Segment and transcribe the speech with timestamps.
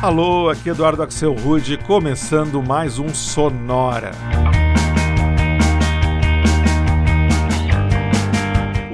[0.00, 4.12] Alô, aqui Eduardo Axel Rude, começando mais um Sonora.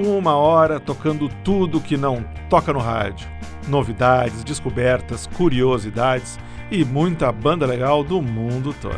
[0.02, 3.28] Uma hora tocando tudo que não toca no rádio.
[3.68, 6.38] Novidades, descobertas, curiosidades
[6.70, 8.96] e muita banda legal do mundo todo.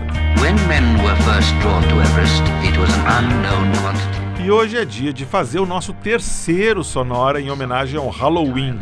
[4.45, 8.79] E hoje é dia de fazer o nosso terceiro Sonora em homenagem ao Halloween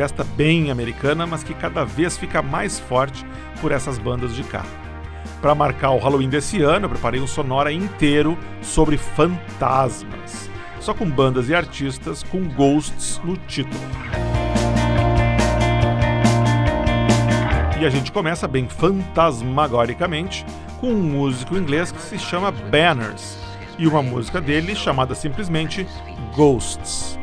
[0.00, 3.22] festa bem americana, mas que cada vez fica mais forte
[3.60, 4.64] por essas bandas de cá.
[5.42, 10.48] Para marcar o Halloween desse ano, eu preparei um sonora inteiro sobre fantasmas,
[10.80, 13.78] só com bandas e artistas com ghosts no título.
[17.78, 20.46] E a gente começa bem fantasmagoricamente
[20.80, 23.36] com um músico inglês que se chama Banners
[23.78, 25.86] e uma música dele chamada simplesmente
[26.34, 27.18] Ghosts.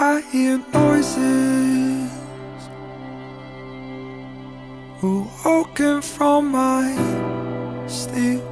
[0.00, 1.67] I hear noises
[5.00, 6.84] Awoken from my
[7.86, 8.42] sleep.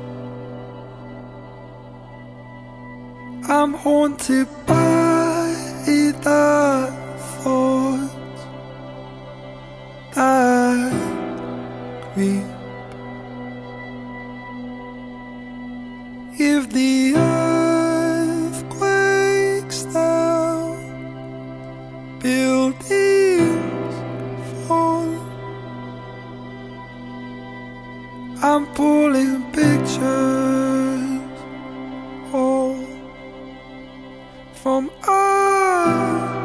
[3.49, 5.53] I'm haunted by
[5.85, 6.93] the
[7.43, 8.45] thoughts
[10.15, 10.93] that
[12.15, 12.45] creep.
[16.39, 17.17] If the
[28.49, 30.01] I'm pulling pictures
[32.33, 32.79] all
[34.55, 36.36] from us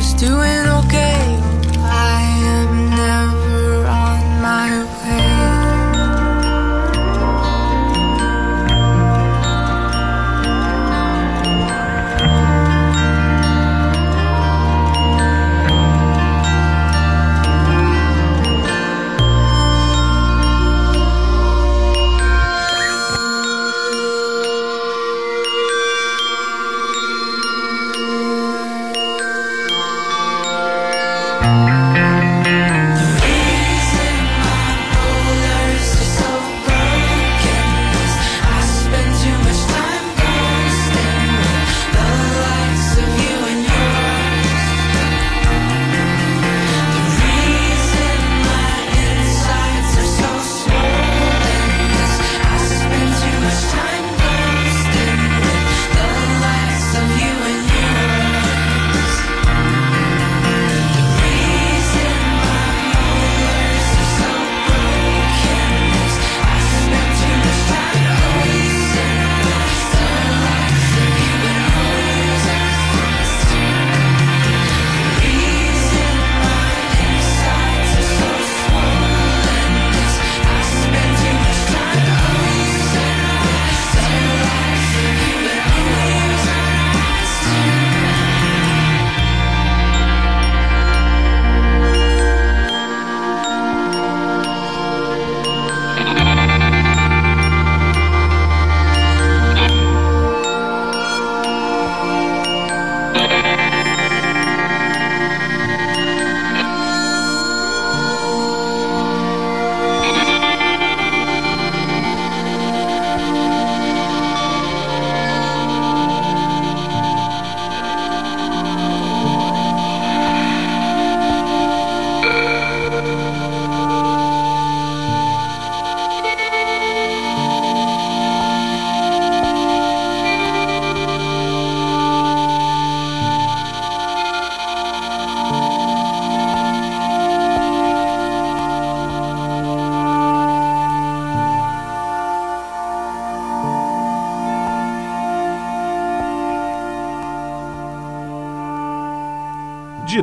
[0.00, 0.99] was doing okay.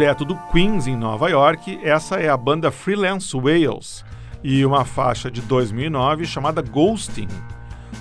[0.08, 4.06] Direto do Queens, em Nova York, essa é a banda Freelance Wales
[4.42, 7.28] e uma faixa de 2009 chamada Ghosting.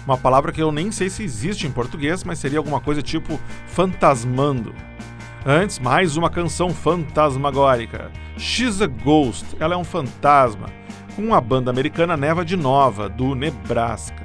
[0.07, 3.41] Uma palavra que eu nem sei se existe em português, mas seria alguma coisa tipo
[3.67, 4.73] fantasmando.
[5.45, 8.13] Antes, mais uma canção fantasmagórica.
[8.39, 10.69] She's a Ghost, ela é um fantasma,
[11.17, 14.25] com a banda americana Neva de Nova, do Nebraska.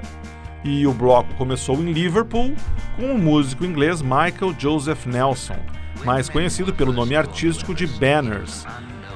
[0.64, 2.54] E o bloco começou em Liverpool
[2.96, 5.58] com o músico inglês Michael Joseph Nelson,
[6.03, 8.65] mais conhecido pelo nome artístico de Banners,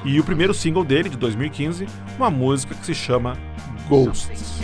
[0.04, 3.36] e o primeiro single dele, de 2015, uma música que se chama
[3.88, 4.60] Ghosts.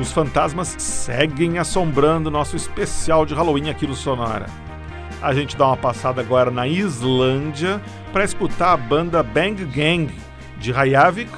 [0.00, 4.46] Os fantasmas seguem assombrando nosso especial de Halloween aqui no Sonora.
[5.20, 7.80] A gente dá uma passada agora na Islândia
[8.12, 10.12] para escutar a banda Bang Gang
[10.58, 11.30] de Reykjavik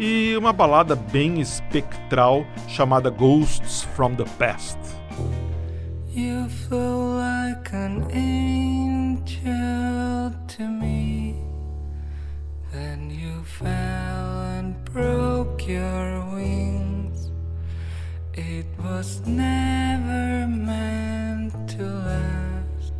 [0.00, 4.97] e uma balada bem espectral chamada Ghosts from the Past.
[6.18, 9.32] You flew like an angel
[10.48, 11.36] to me.
[12.72, 17.30] Then you fell and broke your wings.
[18.34, 22.94] It was never meant to last.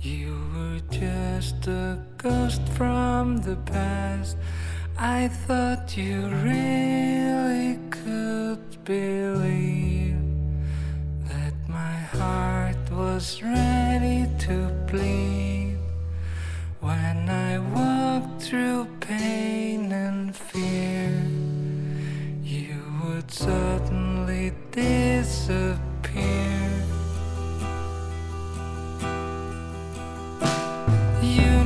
[0.00, 4.36] You were just a ghost from the past.
[4.96, 10.31] I thought you really could believe
[11.82, 14.56] my heart was ready to
[14.88, 15.78] bleed
[16.80, 21.10] when I walked through pain and fear.
[22.56, 26.60] You would suddenly disappear.
[31.36, 31.62] You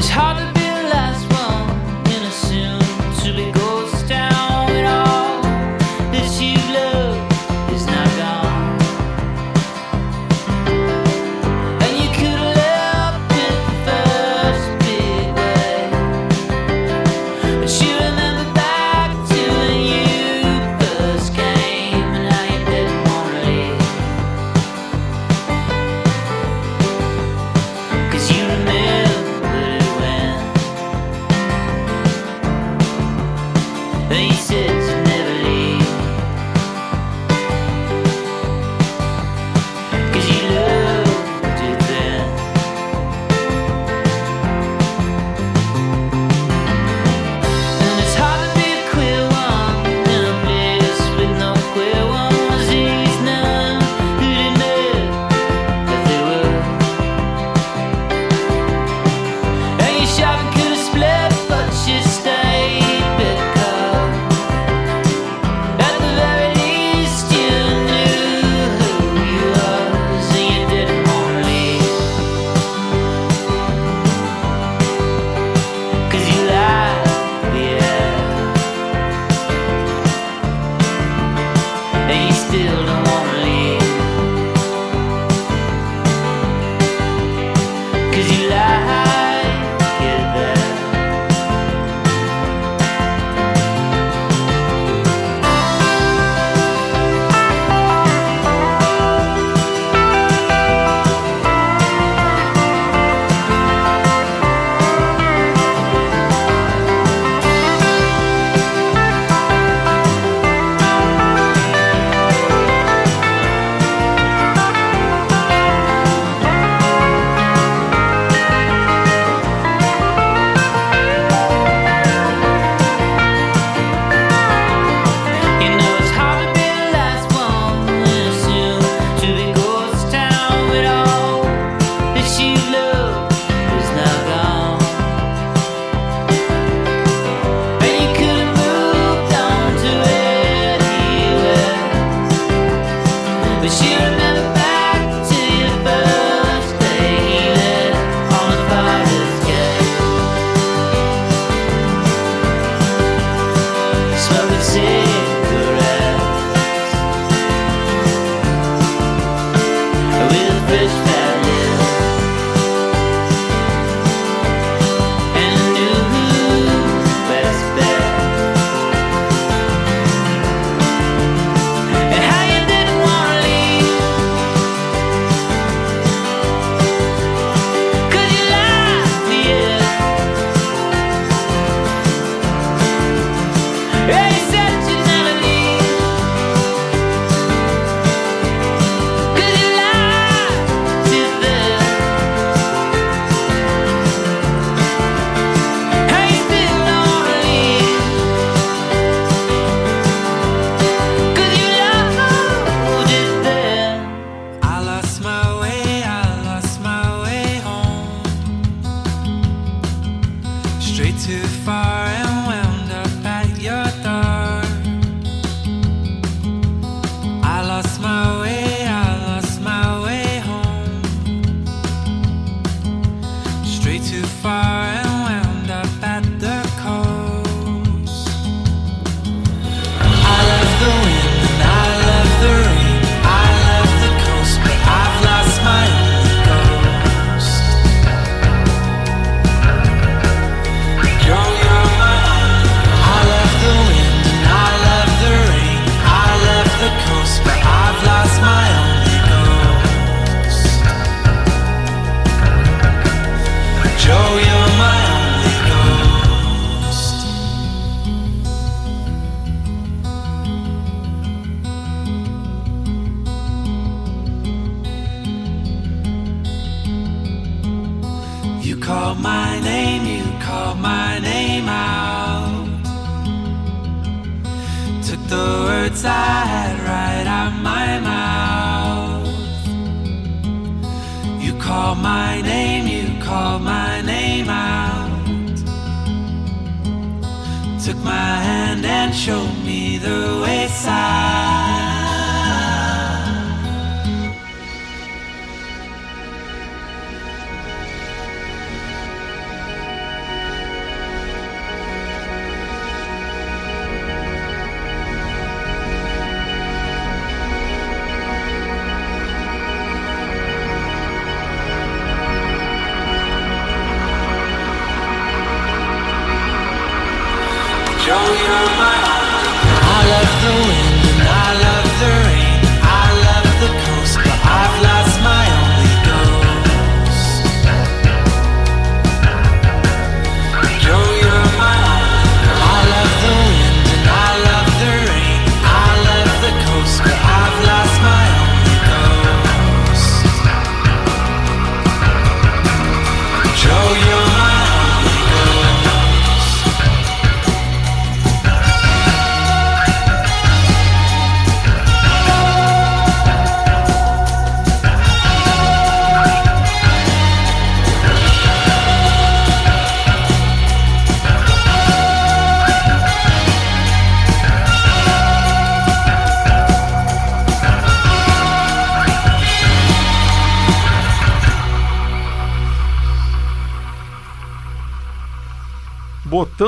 [0.00, 0.59] It's hard to be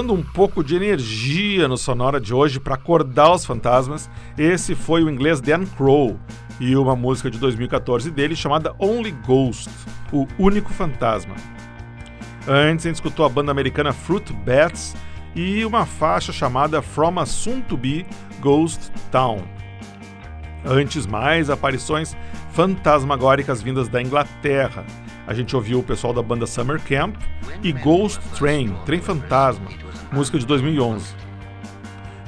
[0.02, 4.10] botando um pouco de energia no sonora de hoje para acordar os fantasmas.
[4.36, 6.18] Esse foi o inglês Dan Crow
[6.58, 9.70] e uma música de 2014 dele chamada Only Ghost,
[10.12, 11.36] o único fantasma.
[12.48, 14.96] Antes a gente escutou a banda americana Fruit Bats
[15.36, 18.04] e uma faixa chamada From a Soon to Be
[18.40, 19.38] Ghost Town.
[20.64, 22.16] Antes mais aparições
[22.50, 24.84] fantasmagóricas vindas da Inglaterra.
[25.28, 27.14] A gente ouviu o pessoal da banda Summer Camp
[27.62, 29.68] e Ghost Train, Trem Fantasma,
[30.12, 31.14] música de 2011.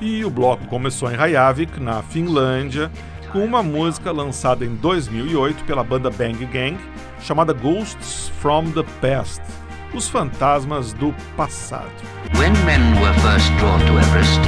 [0.00, 2.90] E o bloco começou em Reykjavik, na Finlândia,
[3.30, 6.78] com uma música lançada em 2008 pela banda Bang Gang,
[7.20, 9.42] chamada Ghosts from the Past,
[9.94, 11.90] os fantasmas do passado.
[13.98, 14.40] Everest.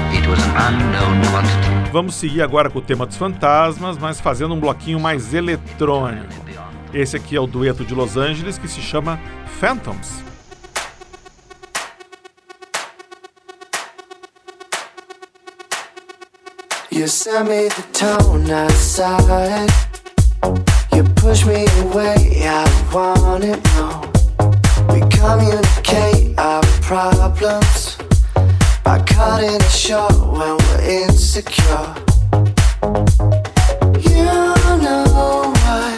[1.93, 6.47] Vamos seguir agora com o tema dos fantasmas, mas fazendo um bloquinho mais eletrônico.
[6.93, 9.21] Esse aqui é o dueto de Los Angeles que se chama
[9.61, 10.36] Phantoms.
[16.97, 19.19] You sent me the tone, saw.
[20.95, 24.01] You push me away, I want it more.
[24.89, 27.99] We communicate our problems
[28.83, 31.95] by cutting it short when we're insecure.
[34.11, 35.05] You know
[35.63, 35.96] what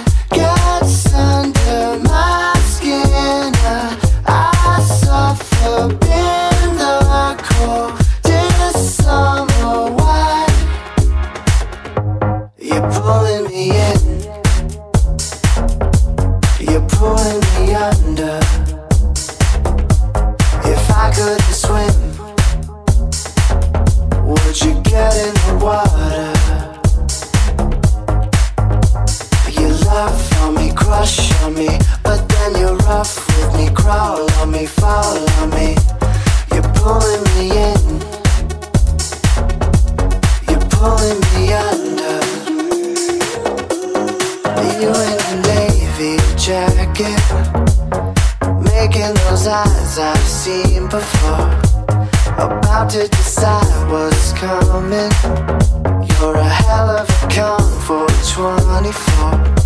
[58.90, 59.57] before.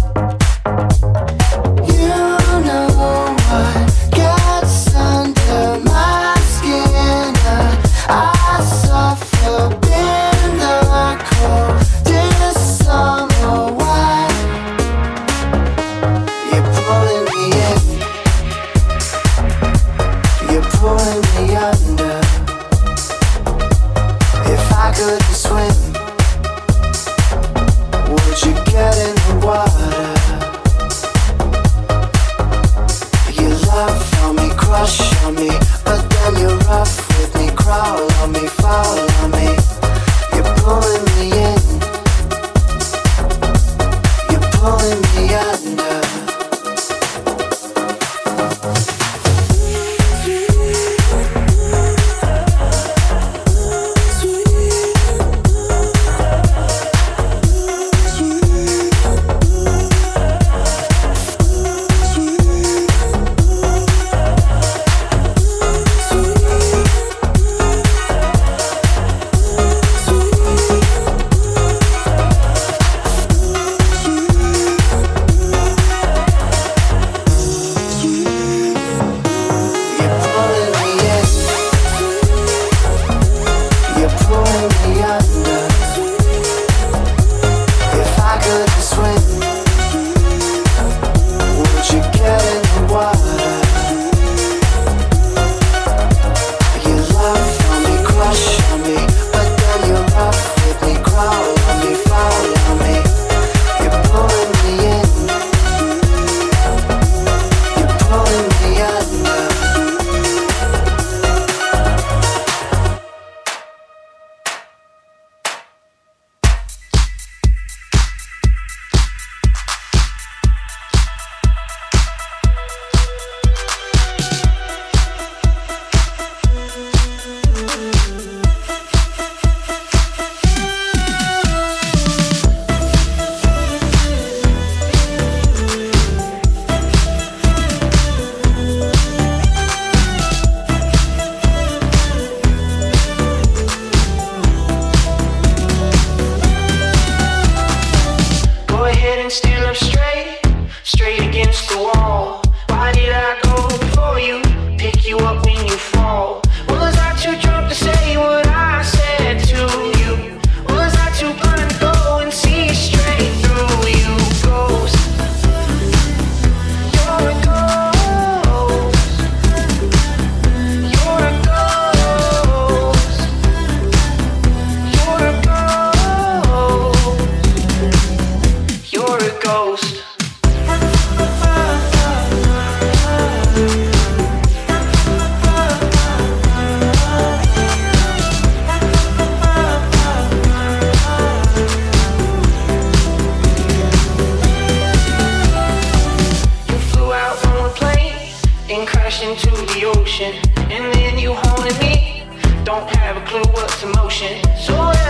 [203.32, 204.42] Clue what's emotion.
[204.58, 205.01] So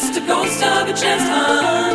[0.00, 1.87] just a ghost of a chance haunting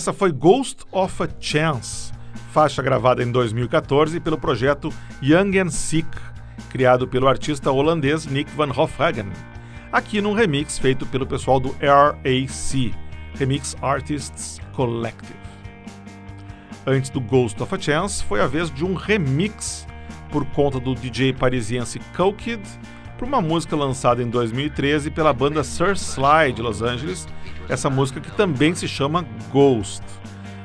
[0.00, 2.10] Essa foi Ghost of a Chance,
[2.52, 4.90] faixa gravada em 2014 pelo projeto
[5.22, 6.08] Young and Sick,
[6.70, 9.30] criado pelo artista holandês Nick van Hofhagen,
[9.92, 12.94] aqui num remix feito pelo pessoal do RAC,
[13.34, 15.38] Remix Artists Collective.
[16.86, 19.86] Antes do Ghost of a Chance, foi a vez de um remix
[20.30, 22.62] por conta do DJ parisiense Cookid
[23.18, 27.28] para uma música lançada em 2013 pela banda Sir Sly de Los Angeles,
[27.70, 30.02] essa música que também se chama Ghost.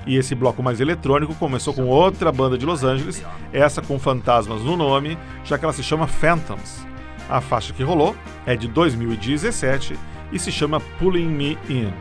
[0.07, 4.61] E esse bloco mais eletrônico começou com outra banda de Los Angeles, essa com fantasmas
[4.61, 6.85] no nome, já que ela se chama Phantoms.
[7.29, 9.97] A faixa que rolou é de 2017
[10.31, 11.93] e se chama Pulling Me In.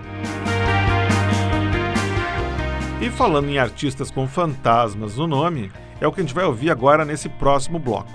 [3.00, 6.70] E falando em artistas com fantasmas no nome, é o que a gente vai ouvir
[6.70, 8.12] agora nesse próximo bloco.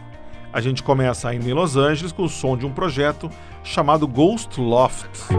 [0.52, 3.30] A gente começa ainda em Los Angeles com o som de um projeto
[3.64, 5.30] chamado Ghost Loft.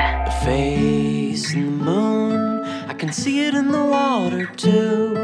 [0.00, 5.14] A The face in the moon, I can see it in the water too.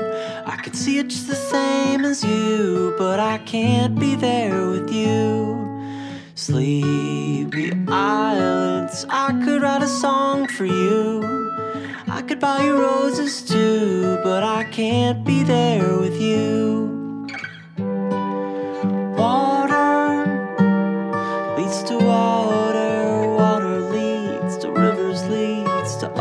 [0.44, 4.92] I could see it just the same as you, but I can't be there with
[4.92, 5.24] you.
[6.34, 11.22] Sleepy islands, I could write a song for you.
[12.08, 16.85] I could buy you roses too, but I can't be there with you.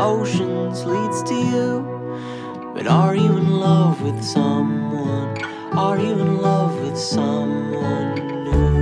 [0.06, 1.68] oceans leads to you.
[2.74, 5.36] But are you in love with someone?
[5.72, 8.76] Are you in love with someone new?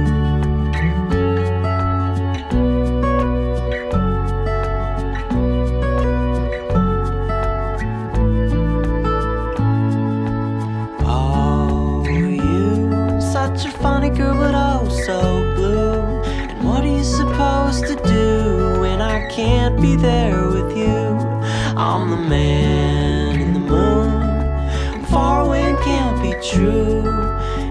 [13.20, 15.18] such a funny girl, but oh so
[15.56, 16.00] blue.
[16.50, 20.33] And what are you supposed to do when I can't be there?
[22.34, 25.04] man in the moon.
[25.12, 27.02] Far away can't be true.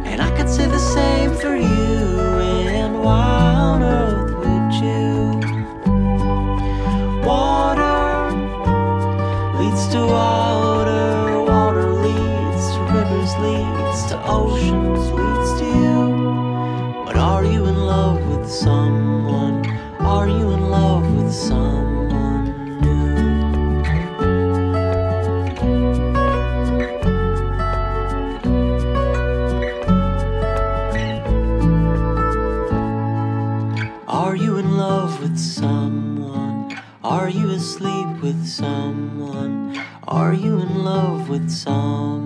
[0.09, 1.82] And I could say the same for you.
[37.63, 39.79] sleep with someone?
[40.05, 42.22] Are you in love with someone?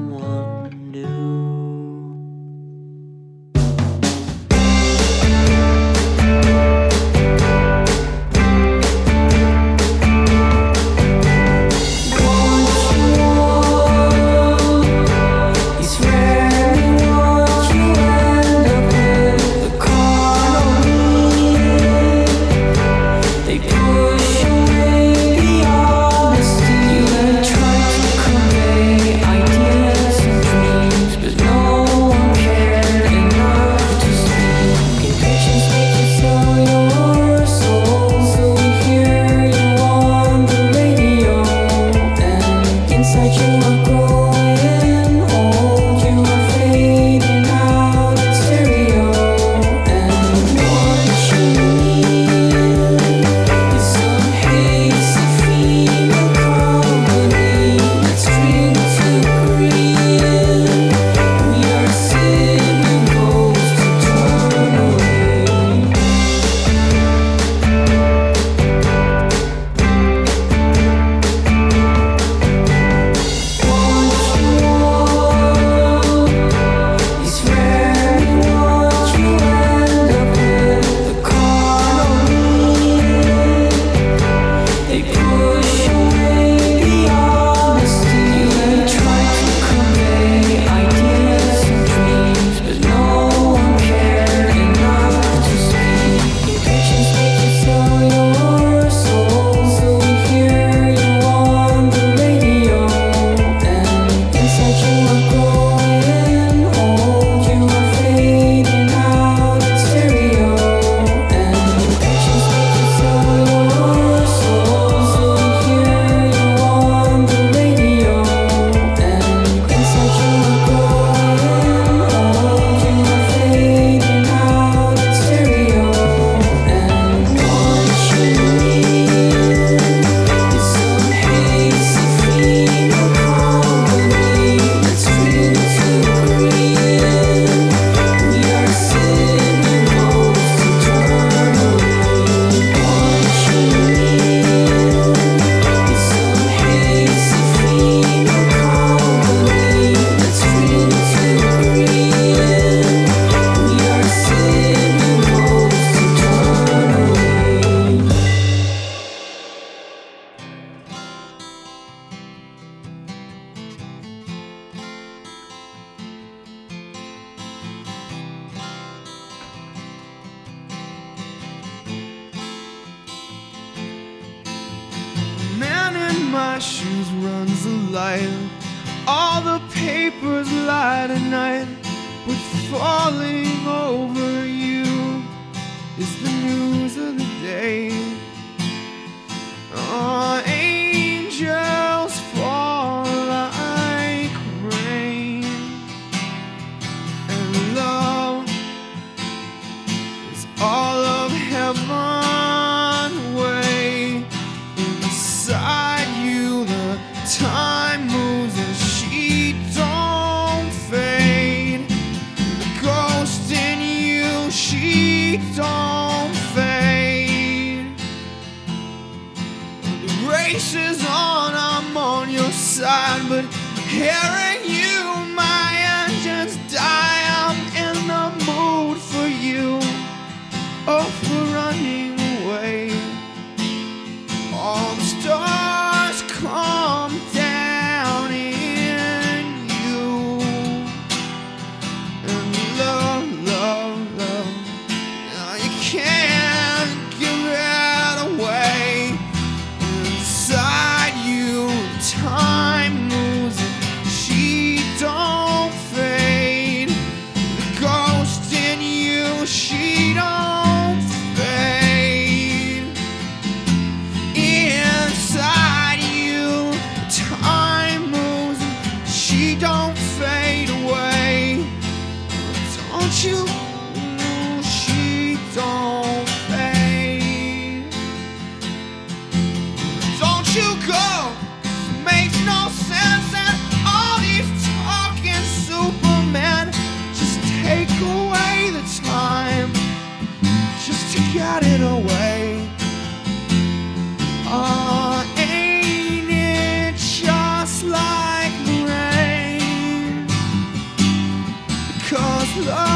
[302.65, 302.86] Love,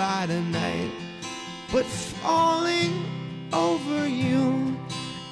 [0.00, 0.92] light at night.
[1.70, 1.84] But
[2.22, 2.92] falling
[3.52, 4.74] over you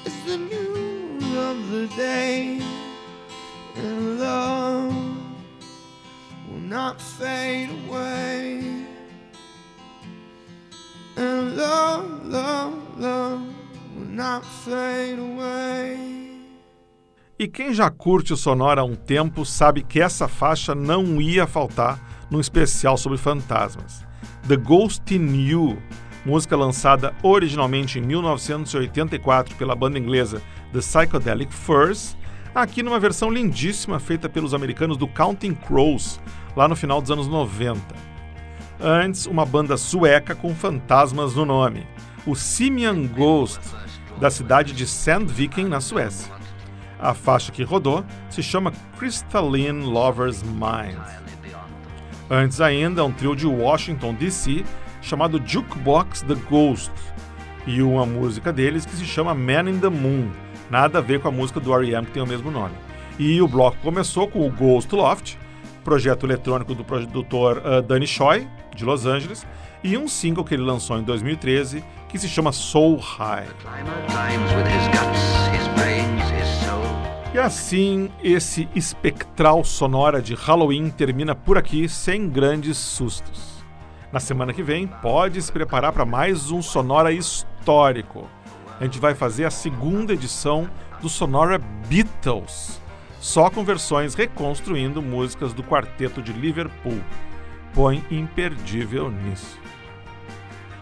[0.04, 2.60] is the news of the day
[3.76, 4.94] and love
[6.46, 8.60] will not fade away.
[11.16, 13.42] And love, love, love
[13.96, 15.96] will not fade away.
[17.38, 21.46] E quem já curte o Sonora há um tempo sabe que essa faixa não ia
[21.46, 24.07] faltar num especial sobre fantasmas.
[24.48, 25.76] The Ghost in You,
[26.24, 30.40] música lançada originalmente em 1984 pela banda inglesa
[30.72, 32.16] The Psychedelic Furs,
[32.54, 36.18] aqui numa versão lindíssima feita pelos americanos do Counting Crows,
[36.56, 37.78] lá no final dos anos 90.
[38.80, 41.86] Antes, uma banda sueca com fantasmas no nome,
[42.24, 43.60] o Simian Ghost,
[44.18, 46.32] da cidade de Sandviken, na Suécia.
[46.98, 51.27] A faixa que rodou se chama Crystalline Lover's Mind.
[52.30, 54.64] Antes ainda, um trio de Washington DC
[55.00, 56.92] chamado Jukebox The Ghost
[57.66, 60.30] e uma música deles que se chama Man in the Moon,
[60.70, 62.06] nada a ver com a música do R.E.M.
[62.06, 62.74] que tem o mesmo nome.
[63.18, 65.36] E o bloco começou com o Ghost Loft,
[65.82, 69.46] projeto eletrônico do produtor uh, Danny Choi, de Los Angeles,
[69.82, 73.46] e um single que ele lançou em 2013 que se chama Soul High.
[77.34, 83.62] E assim, esse espectral sonora de Halloween termina por aqui sem grandes sustos.
[84.10, 88.26] Na semana que vem, pode se preparar para mais um Sonora histórico.
[88.80, 90.70] A gente vai fazer a segunda edição
[91.02, 92.80] do Sonora Beatles,
[93.20, 96.98] só com versões reconstruindo músicas do quarteto de Liverpool.
[97.74, 99.58] Põe imperdível nisso.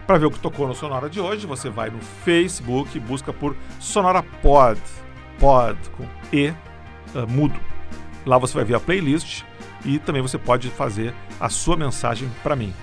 [0.07, 3.33] Para ver o que tocou no Sonora de hoje, você vai no Facebook e busca
[3.33, 4.79] por Sonora Pod,
[5.39, 6.55] Pod com E uh,
[7.27, 7.59] mudo.
[8.25, 9.43] Lá você vai ver a playlist
[9.85, 12.73] e também você pode fazer a sua mensagem para mim.